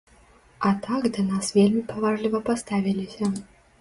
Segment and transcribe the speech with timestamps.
[0.69, 3.31] А так да нас вельмі паважліва паставіліся.